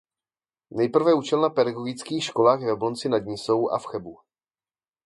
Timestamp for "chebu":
3.85-4.19